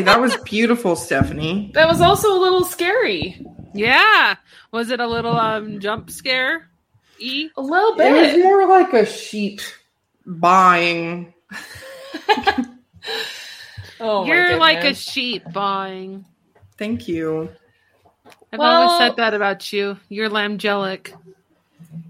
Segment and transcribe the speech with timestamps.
[0.00, 1.70] Hi, that was beautiful, Stephanie.
[1.74, 3.44] That was also a little scary.
[3.74, 4.36] Yeah.
[4.72, 6.70] Was it a little um jump scare?
[7.18, 7.50] E?
[7.54, 8.06] A little bit.
[8.10, 9.60] It was more like a sheep
[10.26, 11.34] buying.
[14.02, 16.24] Oh, You're like a sheep buying.
[16.78, 17.50] Thank you.
[18.50, 19.98] I've Well- always said that about you.
[20.08, 21.12] You're lambgelic.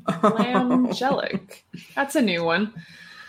[0.07, 1.63] Lambgelic.
[1.97, 2.73] That's a new one.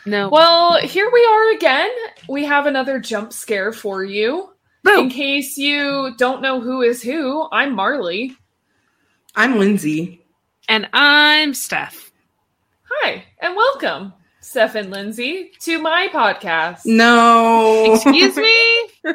[0.05, 0.30] No.
[0.30, 1.90] Well, here we are again.
[2.30, 4.52] We have another jump scare for you.
[4.85, 8.35] In case you don't know who is who, I'm Marley.
[9.35, 10.21] I'm Lindsay.
[10.67, 12.12] And I'm Steph.
[12.84, 16.81] Hi, and welcome, Steph and Lindsay, to my podcast.
[16.85, 17.94] No.
[17.95, 18.88] Excuse me?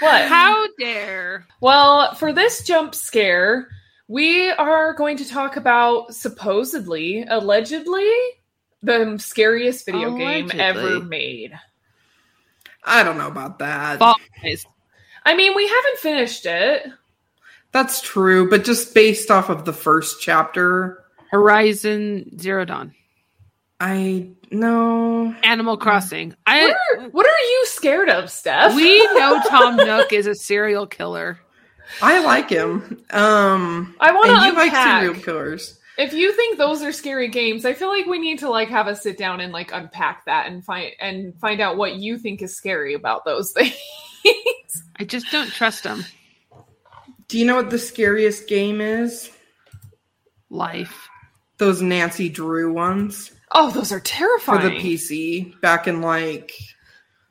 [0.00, 0.28] What?
[0.28, 1.44] How dare?
[1.60, 3.68] Well, for this jump scare,
[4.06, 8.08] we are going to talk about supposedly, allegedly,
[8.80, 11.52] the scariest video game ever made.
[12.88, 14.00] I don't know about that.
[15.24, 16.86] I mean, we haven't finished it.
[17.72, 22.94] That's true, but just based off of the first chapter, Horizon Zero Dawn.
[23.80, 25.34] I know.
[25.44, 26.34] Animal Crossing.
[26.46, 28.74] I What are, what are you scared of, Steph?
[28.74, 31.38] we know Tom Nook is a serial killer.
[32.02, 33.04] I like him.
[33.10, 35.02] Um, I want to you like unpack.
[35.02, 35.77] serial killers.
[35.98, 38.86] If you think those are scary games, I feel like we need to like have
[38.86, 42.40] a sit down and like unpack that and find and find out what you think
[42.40, 43.74] is scary about those things.
[44.96, 46.04] I just don't trust them.
[47.28, 49.30] Do you know what the scariest game is?
[50.48, 51.08] Life.
[51.58, 54.60] Those Nancy Drew ones oh, those are terrifying.
[54.60, 56.52] for the PC back in like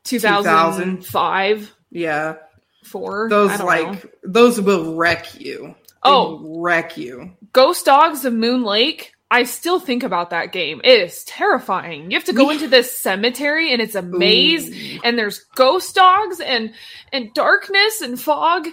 [0.04, 2.36] 2005, yeah.
[2.84, 3.30] 4.
[3.30, 4.10] Those like know.
[4.24, 5.76] those will wreck you.
[6.04, 6.60] They Oh.
[6.60, 7.34] wreck you.
[7.58, 9.14] Ghost Dogs of Moon Lake.
[9.32, 10.80] I still think about that game.
[10.84, 12.12] It is terrifying.
[12.12, 15.96] You have to go We- into this cemetery and it's a maze and there's ghost
[15.96, 16.72] dogs and
[17.12, 18.68] and darkness and fog.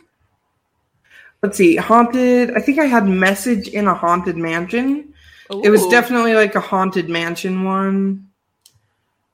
[1.43, 2.55] Let's see, haunted.
[2.55, 5.15] I think I had message in a haunted mansion.
[5.62, 8.28] It was definitely like a haunted mansion one.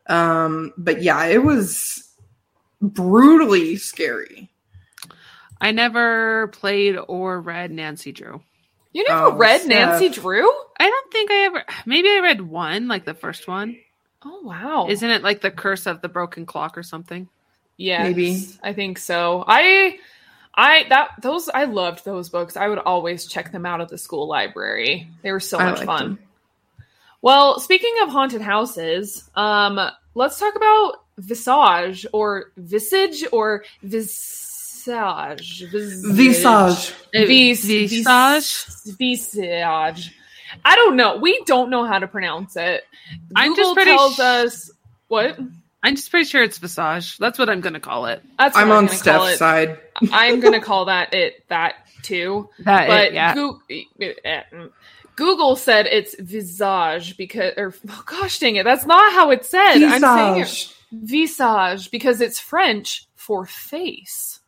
[0.07, 2.09] Um, but yeah, it was
[2.81, 4.49] brutally scary.
[5.61, 8.43] I never played or read Nancy Drew.
[8.93, 9.69] You never Oh, read Steph.
[10.01, 10.49] Nancy Drew?
[10.79, 11.65] I don't think I ever.
[11.87, 13.77] Maybe I read one, like the first one.
[14.25, 14.87] Oh wow.
[14.89, 17.29] Isn't it like the Curse of the Broken Clock or something?
[17.77, 18.47] Yeah, Maybe.
[18.63, 19.45] I think so.
[19.47, 19.99] I
[20.55, 22.57] I that those I loved those books.
[22.57, 25.09] I would always check them out at the school library.
[25.23, 26.05] They were so I much liked fun.
[26.05, 26.19] them.
[27.23, 29.79] Well, speaking of haunted houses, um,
[30.15, 33.65] let's talk about Visage or Visage or
[34.85, 35.69] Visage.
[35.71, 36.95] Visage.
[37.13, 38.67] Vis- Visage?
[38.99, 40.17] Visage.
[40.65, 41.17] I don't know.
[41.19, 42.85] We don't know how to pronounce it.
[43.37, 44.71] I'm Google just pretty tells sh- us
[45.09, 45.39] what.
[45.83, 47.17] I'm just pretty sure it's Visage.
[47.19, 48.23] That's what I'm going to call it.
[48.39, 49.79] That's what I'm I'm on Steph's side.
[50.13, 52.49] I'm gonna call that it that too.
[52.61, 53.35] That But it, yeah.
[53.35, 53.61] Goo-
[55.17, 59.75] Google said it's visage because, or oh, gosh dang it, that's not how it's said.
[59.83, 60.75] I'm saying it Visage.
[60.93, 64.40] visage because it's French for face.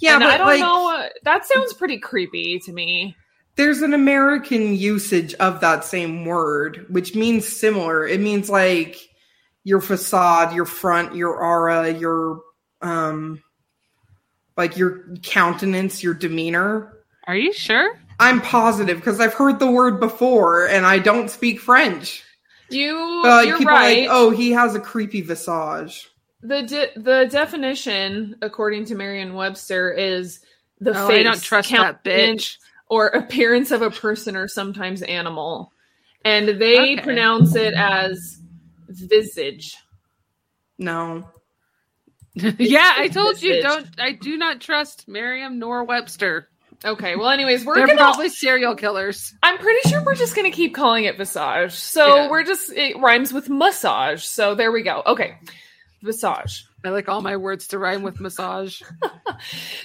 [0.00, 1.08] Yeah, and but I don't like, know.
[1.22, 3.16] That sounds pretty creepy to me.
[3.56, 8.06] there's an American usage of that same word, which means similar.
[8.06, 8.98] It means like
[9.62, 12.40] your facade, your front, your aura, your
[12.82, 13.42] um
[14.56, 16.92] like your countenance, your demeanor.
[17.26, 17.98] Are you sure?
[18.20, 22.22] I'm positive because I've heard the word before and I don't speak French.
[22.70, 24.08] You, But like you're right.
[24.08, 26.08] like, oh, he has a creepy visage.
[26.46, 30.40] The de- the definition, according to Merriam-Webster, is
[30.78, 32.58] the Oh, face, I don't trust that bitch.
[32.88, 35.72] or appearance of a person or sometimes animal,
[36.24, 36.96] and they Okay.
[37.02, 38.38] pronounce it as
[38.88, 39.74] visage.
[40.78, 41.30] No.
[42.34, 43.86] yeah, I told you don't.
[43.98, 46.48] I do not trust Merriam nor Webster.
[46.84, 47.98] Okay, well, anyways, we're They're gonna.
[48.00, 49.32] probably serial killers.
[49.42, 51.72] I'm pretty sure we're just gonna keep calling it visage.
[51.72, 52.28] So Yeah.
[52.28, 54.24] we're just it rhymes with massage.
[54.24, 55.02] So there we go.
[55.06, 55.36] Okay,
[56.04, 56.66] visage.
[56.84, 58.82] I like all my words to rhyme with massage.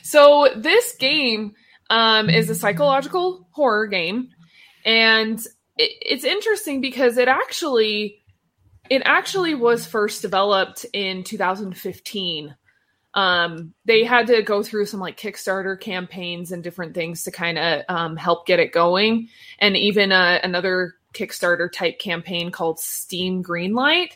[0.04, 1.54] So this game
[1.90, 4.30] um, is a psychological horror game,
[4.86, 5.40] and
[5.78, 8.22] it, it's interesting because it actually
[8.90, 12.56] it actually was first developed in 2015.
[13.14, 17.58] Um, they had to go through some like Kickstarter campaigns and different things to kind
[17.58, 19.30] of um, help get it going,
[19.60, 24.12] and even uh, another Kickstarter type campaign called Steam Greenlight.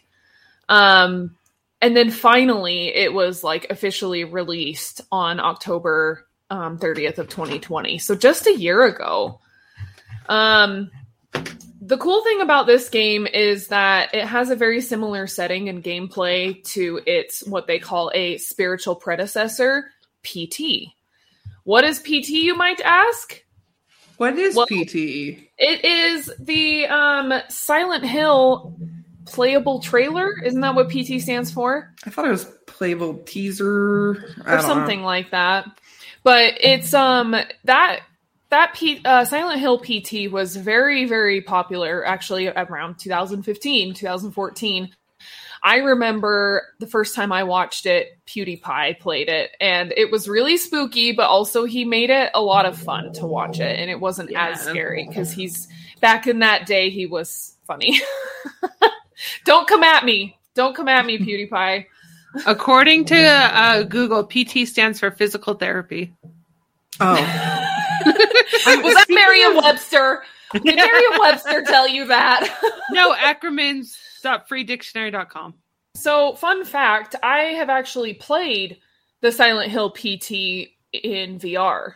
[0.70, 1.36] Um,
[1.84, 8.16] and then finally it was like officially released on october um, 30th of 2020 so
[8.16, 9.40] just a year ago
[10.30, 10.90] um
[11.86, 15.84] the cool thing about this game is that it has a very similar setting and
[15.84, 19.92] gameplay to its what they call a spiritual predecessor,
[20.24, 20.94] PT.
[21.66, 23.44] What is PT, you might ask?
[24.16, 25.50] What is Well- PT?
[25.58, 28.74] It is the um, Silent Hill
[29.26, 30.32] playable trailer.
[30.44, 31.94] Isn't that what PT stands for?
[32.06, 34.62] I thought it was playable teaser or don't know.
[34.62, 35.66] something like that.
[36.24, 37.36] But it's um
[37.66, 38.02] that
[38.50, 44.90] that P, uh, Silent Hill PT was very very popular actually around 2015 2014.
[45.66, 50.58] I remember the first time I watched it, PewDiePie played it, and it was really
[50.58, 54.02] spooky, but also he made it a lot of fun to watch it, and it
[54.02, 55.70] wasn't as scary because he's
[56.02, 57.98] back in that day he was funny.
[59.46, 60.38] Don't come at me!
[60.54, 61.18] Don't come at me,
[61.52, 61.86] PewDiePie.
[62.46, 66.12] According to uh, Google, PT stands for physical therapy.
[67.00, 67.14] Oh,
[68.06, 70.24] Was that Merriam Webster?
[70.54, 72.60] Did Merriam Webster tell you that?
[72.92, 75.54] no, acronyms.freedictionary.com.
[75.96, 78.78] so, fun fact I have actually played
[79.22, 80.32] the Silent Hill PT
[80.92, 81.94] in VR.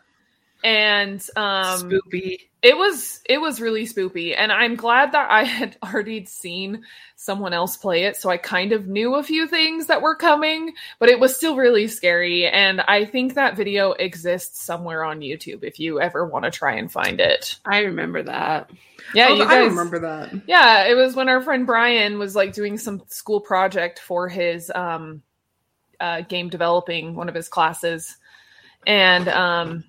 [0.63, 2.39] And um Spoopy.
[2.61, 6.83] it was it was really spoopy and i'm glad that i had already seen
[7.15, 10.73] someone else play it so i kind of knew a few things that were coming
[10.99, 15.63] but it was still really scary and i think that video exists somewhere on youtube
[15.63, 18.71] if you ever want to try and find it I remember that.
[19.13, 20.33] yeah Oh, you I guys remember that.
[20.47, 24.71] yeah it was when our friend brian was like doing some school project for his
[24.73, 25.21] um
[25.99, 28.17] uh, game developing one of his classes
[28.85, 29.83] and um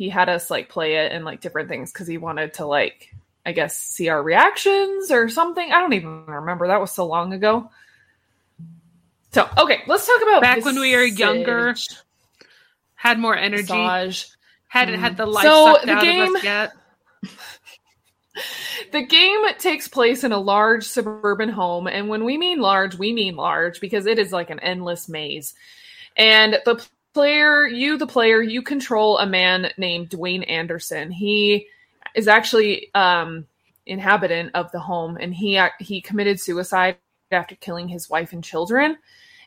[0.00, 3.14] he had us like play it and like different things because he wanted to like
[3.44, 7.34] i guess see our reactions or something i don't even remember that was so long
[7.34, 7.70] ago
[9.32, 11.74] so okay let's talk about Back when we were younger,
[12.94, 13.74] Had more energy.
[14.68, 15.00] Hadn't hmm.
[15.00, 16.72] had the life So, sucked the out game- of us yet.
[18.92, 23.12] The game takes place in a large suburban home, and when we mean large, we
[23.12, 25.54] mean large because it is like an endless maze.
[26.16, 26.84] And the
[27.14, 31.10] player, you, the player, you control a man named Dwayne Anderson.
[31.10, 31.66] He
[32.14, 33.46] is actually um,
[33.86, 36.96] inhabitant of the home, and he he committed suicide
[37.30, 38.98] after killing his wife and children.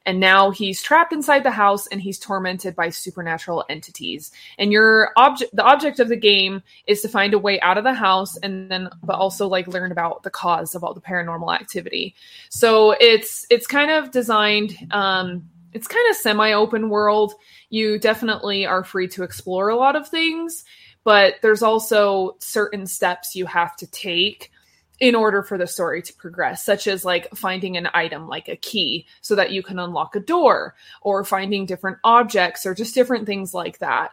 [0.06, 4.31] And now he's trapped inside the house, and he's tormented by supernatural entities.
[4.57, 7.86] And your object, the object of the game, is to find a way out of
[7.86, 11.54] the house and then but also like learn about the cause of all the paranormal
[11.54, 12.15] activity
[12.50, 17.34] so it's it's kind of designed um it's kind of semi open world.
[17.70, 20.64] You definitely are free to explore a lot of things
[21.04, 24.52] but there's also certain steps you have to take
[25.00, 28.56] in order for the story to progress such as like finding an item like a
[28.56, 33.25] key so that you can unlock a door or finding different objects or just different
[33.25, 34.12] things like that.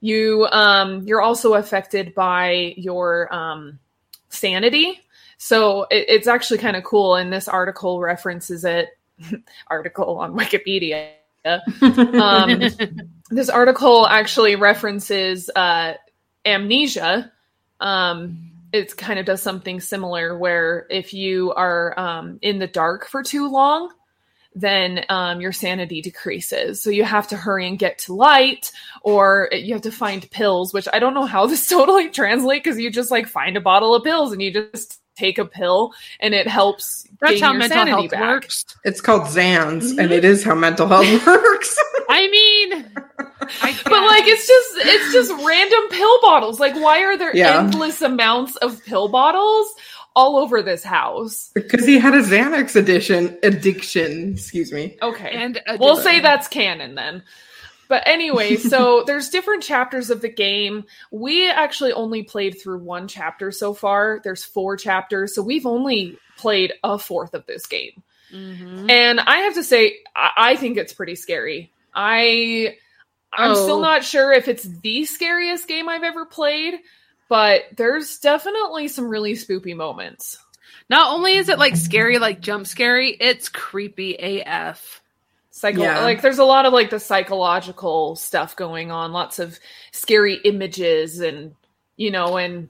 [0.00, 3.78] You um you're also affected by your um
[4.30, 5.00] sanity.
[5.38, 8.90] So it, it's actually kind of cool and this article references it
[9.68, 11.10] article on wikipedia
[11.82, 12.60] um,
[13.30, 15.94] this article actually references uh,
[16.44, 17.32] amnesia.
[17.80, 23.06] Um, it kind of does something similar where if you are um, in the dark
[23.06, 23.92] for too long,
[24.54, 26.80] then um, your sanity decreases.
[26.80, 28.70] So you have to hurry and get to light,
[29.02, 32.78] or you have to find pills, which I don't know how this totally translates because
[32.78, 36.34] you just like find a bottle of pills and you just take a pill and
[36.34, 37.06] it helps.
[37.20, 38.20] That's gain how your mental sanity health back.
[38.20, 38.64] works.
[38.84, 39.98] It's called Zans, Mm-hmm.
[40.00, 41.76] and it is how mental health works.
[42.08, 42.90] I mean,
[43.62, 46.58] I But like it's just it's just random pill bottles.
[46.60, 47.58] Like why are there Yeah.
[47.60, 49.72] endless amounts of pill bottles
[50.14, 51.50] all over this house?
[51.54, 54.32] because he had a Xanax addiction addiction.
[54.34, 54.96] Excuse me.
[55.00, 55.30] Okay.
[55.30, 57.22] and a we'll say that's canon then.
[57.92, 60.84] But anyway, so there's different chapters of the game.
[61.10, 64.22] We actually only played through one chapter so far.
[64.24, 68.02] There's four chapters, so we've only played a fourth of this game.
[68.32, 68.90] Mhm.
[68.90, 71.70] And I have to say, I, I think it's pretty scary.
[71.94, 72.78] I
[73.30, 73.54] I'm Oh.
[73.62, 76.76] still not sure if it's the scariest game I've ever played,
[77.28, 80.38] but there's definitely some really spoopy moments.
[80.88, 85.01] Not only is it like scary, like jump scary, it's creepy AF.
[85.54, 86.00] Psycho Yeah.
[86.00, 89.60] like there's a lot of like the psychological stuff going on, lots of
[89.92, 91.54] scary images and
[91.96, 92.68] you know, and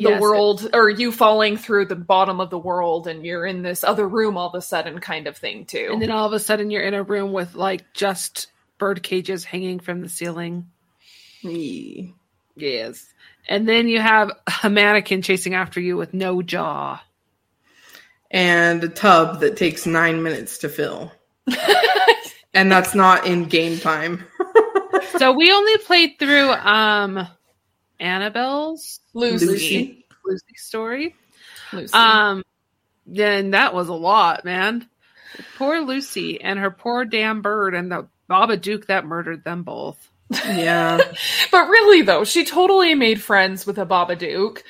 [0.00, 3.62] the Yes, world or you falling through the bottom of the world and you're in
[3.62, 5.90] this other room all of a sudden kind of thing too.
[5.92, 8.46] And then all of a sudden you're in a room with like just
[8.78, 10.70] bird cages hanging from the ceiling.
[11.42, 12.14] Yee.
[12.56, 13.12] Yes.
[13.48, 14.30] And then you have
[14.62, 17.02] a mannequin chasing after you with no jaw.
[18.30, 21.12] And a tub that takes nine minutes to fill,
[22.54, 24.24] and that's not in game time.
[25.18, 27.26] So we only played through um
[28.00, 29.46] Annabelle's Lucy.
[29.46, 30.06] Lucy.
[30.24, 31.14] Lucy story.
[31.72, 31.92] Lucy.
[31.94, 32.42] Um,
[33.06, 34.88] then that was a lot, man.
[35.56, 40.08] Poor Lucy and her poor damn bird and the Babadook that murdered them both.
[40.30, 40.98] Yeah.
[41.52, 44.62] but really, though, she totally made friends with a Babadook.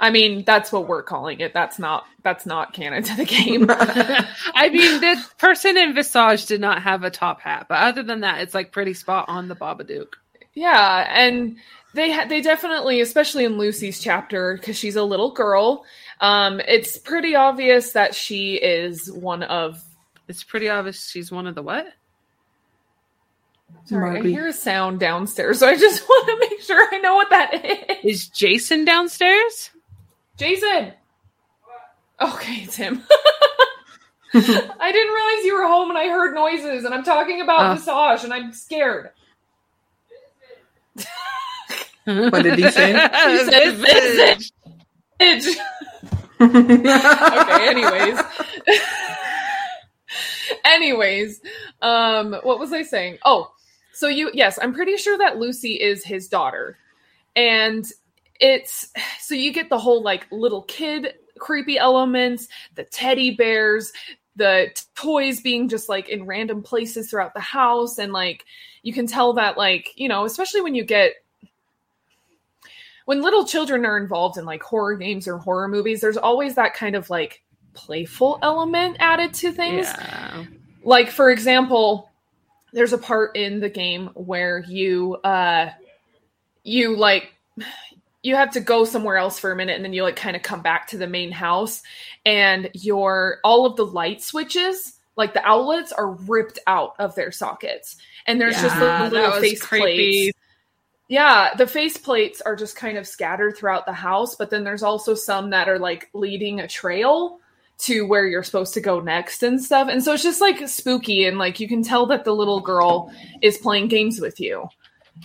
[0.00, 1.54] I mean, that's what we're calling it.
[1.54, 3.66] That's not that's not canon to the game.
[3.70, 8.20] I mean, the person in Visage did not have a top hat, but other than
[8.20, 10.14] that, it's like pretty spot on the Babadook.
[10.54, 11.56] yeah, and
[11.94, 15.84] they ha- they definitely, especially in Lucy's chapter, because she's a little girl.
[16.20, 19.80] Um, it's pretty obvious that she is one of.
[20.26, 21.86] It's pretty obvious she's one of the what?
[23.86, 27.14] Sorry, I hear a sound downstairs, so I just want to make sure I know
[27.14, 27.96] what that is.
[28.02, 29.70] Is Jason downstairs?
[30.36, 30.92] Jason.
[32.20, 33.02] Okay, it's him.
[34.36, 37.74] I didn't realize you were home, and I heard noises, and I'm talking about Oh.
[37.76, 39.10] Visage, and I'm scared.
[42.06, 42.92] What did he say?
[42.92, 44.52] He said Visage.
[45.18, 45.56] Bitch.
[46.38, 48.18] okay, anyways.
[50.66, 51.40] anyways,
[51.80, 53.18] um what was I saying?
[53.24, 53.50] Oh,
[53.94, 56.76] so you yes, I'm pretty sure that Lucy is his daughter.
[57.36, 57.90] And
[58.40, 63.92] it's so you get the whole like little kid creepy elements, the teddy bears,
[64.36, 68.44] the t- toys being just like in random places throughout the house and like
[68.82, 71.14] you can tell that like, you know, especially when you get
[73.04, 76.74] when little children are involved in like horror games or horror movies, there's always that
[76.74, 77.42] kind of like
[77.74, 79.86] playful element added to things.
[79.86, 80.44] Yeah.
[80.82, 82.10] Like for example,
[82.72, 85.70] there's a part in the game where you uh
[86.62, 87.34] you like
[88.24, 90.42] you have to go somewhere else for a minute and then you like kind of
[90.42, 91.82] come back to the main house
[92.26, 97.30] and your all of the light switches like the outlets are ripped out of their
[97.30, 100.34] sockets and there's just the little face plates
[101.08, 104.82] yeah, the face plates are just kind of scattered throughout the house, but then there's
[104.82, 107.40] also some that are like leading a trail
[107.76, 109.88] to where you're supposed to go next and stuff.
[109.88, 113.12] And so it's just like spooky and like you can tell that the little girl
[113.42, 114.66] is playing games with you.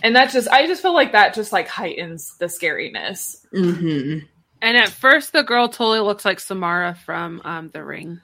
[0.02, 3.44] And that just I just feel like that just like heightens the scariness.
[3.52, 4.18] hmm
[4.62, 8.20] And at first, the girl totally looks like Samara from um, The Ring.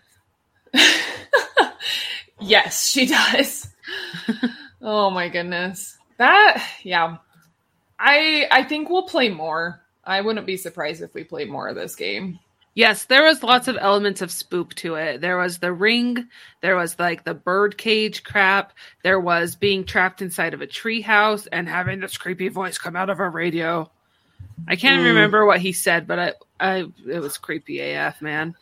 [2.41, 3.69] yes, she does.
[4.83, 5.97] oh my goodness.
[6.19, 7.19] That yeah.
[7.99, 9.83] I I think we'll play more.
[10.05, 12.39] I wouldn't be surprised if we play more of this game.
[12.77, 15.23] Yes, there was lots of elements of spook to it.
[15.23, 16.29] There was the ring,
[16.61, 21.01] there was like the bird cage crap, there was being trapped inside of a tree
[21.01, 23.91] house and having this creepy voice come out of a radio.
[24.69, 25.07] I can't Mm.
[25.07, 28.55] remember what he said, but I, I it was creepy AF, man.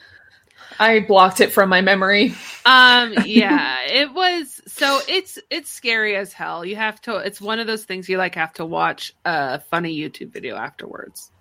[0.79, 2.37] I blocked it from my memory.
[2.65, 6.65] Um, yeah, it was so it's it's scary as hell.
[6.65, 9.97] You have to it's one of those things you like have to watch a funny
[9.99, 11.33] YouTube video afterwards.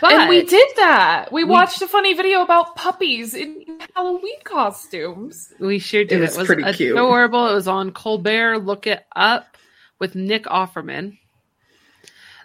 [0.00, 1.32] But and we did that.
[1.32, 3.64] We, We- watched a funny video about puppies in
[3.94, 5.52] Halloween costumes.
[5.58, 6.20] We sure did.
[6.22, 6.92] It was pretty cute.
[6.92, 7.48] adorable.
[7.48, 8.58] It was on Colbert.
[8.58, 9.56] Look it up
[9.98, 11.18] with Nick Offerman.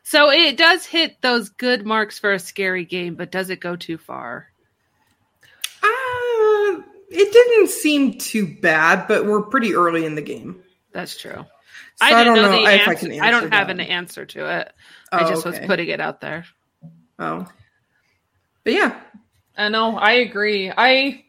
[0.03, 3.75] So it does hit those good marks for a scary game, but does it go
[3.75, 4.47] too far?
[5.81, 10.61] Uh, it didn't seem too bad, but we're pretty early in the game.
[10.91, 11.31] That's true.
[11.35, 11.45] So
[12.01, 12.89] I I, don't know, know, the answer.
[12.91, 13.73] I can answer I don't have that.
[13.73, 14.73] an answer to it.
[15.11, 16.45] I Oh, just was putting it out there.
[17.19, 17.47] Oh.
[18.63, 18.99] But yeah.
[19.57, 19.97] I know.
[19.97, 20.71] I agree.
[20.75, 21.23] I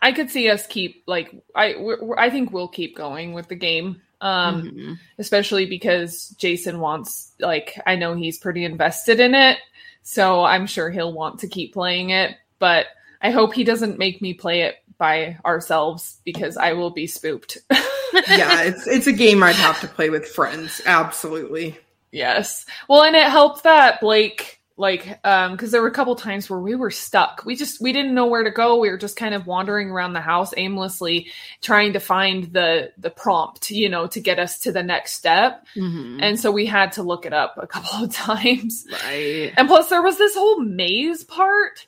[0.00, 1.74] I could see us keep like I
[2.16, 4.00] I think we'll keep going with the game.
[4.20, 4.98] Um, Mhm.
[5.18, 9.58] especially because Jason wants like I know he's pretty invested in it,
[10.02, 12.36] so I'm sure he'll want to keep playing it.
[12.58, 12.86] But
[13.22, 17.58] I hope he doesn't make me play it by ourselves because I will be spooked.
[17.70, 17.82] Yeah,
[18.62, 20.80] it's it's a game I'd have to play with friends.
[20.84, 21.78] Absolutely.
[22.10, 22.66] Yes.
[22.88, 26.58] Well, and it helped that Blake like um because there were a couple times where
[26.60, 27.42] we were stuck.
[27.44, 28.78] We just we didn't know where to go.
[28.78, 31.26] We were just kind of wandering around the house aimlessly
[31.60, 35.66] trying to find the the prompt, you know, to get us to the next step.
[35.76, 36.20] Mhm.
[36.22, 38.86] And so we had to look it up a couple of times.
[39.04, 39.52] right.
[39.56, 41.86] And plus there was this whole maze part.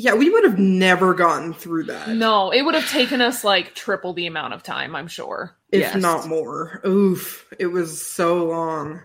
[0.00, 2.08] Yeah, we would have never gotten through that.
[2.10, 5.56] No, it would have taken us like triple the amount of time, I'm sure.
[5.72, 5.96] If Yes.
[5.96, 6.80] not more.
[6.86, 7.44] Oof.
[7.58, 9.00] It was so long.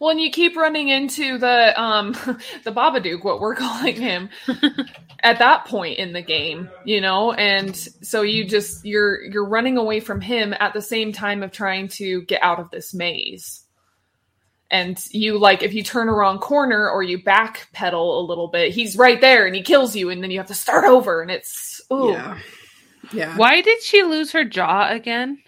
[0.00, 2.12] Well, and you keep running into the um
[2.64, 4.28] the Babadook, what we're calling him,
[5.22, 9.76] at that point in the game, you know, and so you just you're you're running
[9.78, 13.62] away from him at the same time of trying to get out of this maze.
[14.68, 18.72] And you like if you turn a wrong corner or you backpedal a little bit,
[18.72, 21.30] he's right there and he kills you, and then you have to start over, and
[21.30, 22.10] it's ooh.
[22.10, 22.38] Yeah.
[23.12, 23.36] Yeah.
[23.36, 25.38] Why did she lose her jaw again?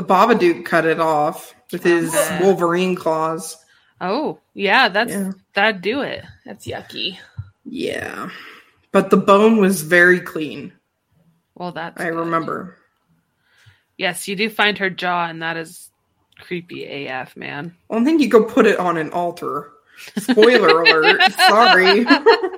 [0.00, 2.38] The Babadook cut it off with his Okay.
[2.42, 3.58] Wolverine claws.
[4.00, 5.32] Oh, yeah, that's Yeah.
[5.52, 6.24] that'd do it.
[6.46, 7.18] That's yucky.
[7.66, 8.30] Yeah.
[8.92, 10.72] But the bone was very clean.
[11.54, 12.18] Well, that's I good.
[12.18, 12.78] remember.
[13.98, 15.90] Yes, you do find her jaw, and that is
[16.40, 17.76] creepy AF, man.
[17.90, 19.70] I don't think you go put it on an altar.
[20.16, 21.20] Spoiler alert.
[21.32, 22.06] Sorry.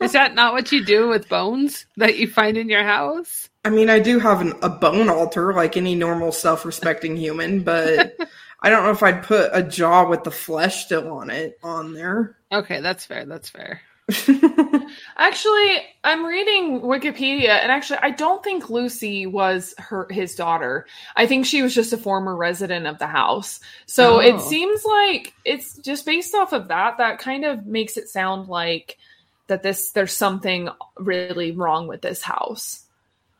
[0.00, 3.48] Is that not what you do with bones that you find in your house?
[3.64, 7.60] I mean, I do have an, a bone altar like any normal self respecting human,
[7.62, 8.16] but
[8.62, 11.94] I don't know if I'd put a jaw with the flesh still on it on
[11.94, 12.36] there.
[12.52, 13.24] Okay, that's fair.
[13.24, 13.80] That's fair.
[15.16, 20.86] Actually, I'm reading Wikipedia, and actually, I don't think Lucy was her his daughter.
[21.16, 23.60] I think she was just a former resident of the house.
[23.86, 24.18] So Oh.
[24.20, 26.98] it seems like it's just based off of that.
[26.98, 28.98] That kind of makes it sound like
[29.48, 32.84] that this there's something really wrong with this house.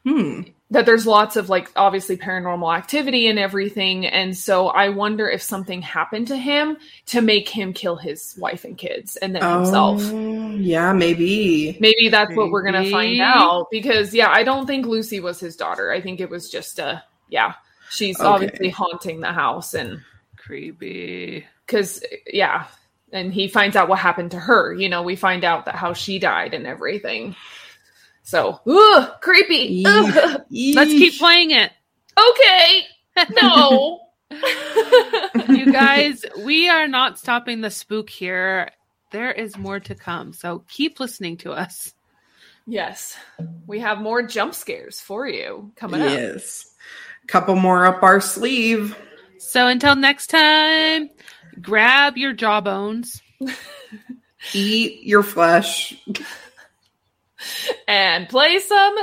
[0.05, 0.43] hmm.
[0.71, 5.41] That there's lots of like obviously paranormal activity and everything, and so I wonder if
[5.41, 10.13] something happened to him to make him kill his wife and kids and then himself.
[10.13, 11.77] Oh, yeah, maybe.
[11.81, 15.55] Maybe that's what we're gonna find out because yeah, I don't think Lucy was his
[15.55, 15.93] daughter.
[15.93, 17.55] I think it was just a yeah.
[17.89, 18.29] She's Okay.
[18.29, 20.01] obviously haunting the house and
[20.37, 21.47] Creepy.
[21.67, 22.67] because yeah,
[23.15, 24.75] and he finds out what happened to her.
[24.75, 27.37] You know, we find out that how she died and everything.
[28.25, 29.85] So, ugh, creepy.
[29.87, 30.43] Ugh.
[30.51, 31.71] Let's keep playing it.
[32.19, 32.83] Okay,
[33.41, 34.01] no.
[35.49, 38.71] you guys, we are not stopping the spook here.
[39.13, 40.33] There is more to come.
[40.33, 41.95] So keep listening to us.
[42.67, 43.17] yes,
[43.67, 46.11] we have more jump scares for you coming up.
[46.11, 46.69] Yes.
[47.29, 48.99] Couple more up our sleeve.
[49.39, 51.11] So until next time,
[51.61, 53.23] grab your jawbones.
[54.53, 55.95] Eat your flesh.
[57.89, 58.97] and play some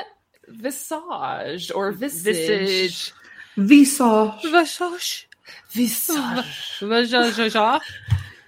[0.47, 2.35] visage or visage.
[2.35, 3.13] Visage.
[3.57, 5.27] Visage.
[5.71, 6.45] Visage.
[6.81, 7.35] Visage.
[7.35, 7.53] Visage.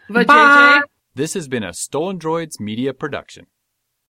[0.09, 0.81] Bye.
[1.15, 3.47] This has been a Stolen Droids Media production.